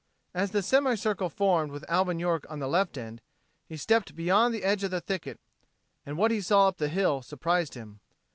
[0.33, 3.21] As the semicircle formed with Alvin York on the left end,
[3.69, 5.39] he stepped beyond the edge of the thicket
[6.07, 7.99] and what he saw up the hill surprized him.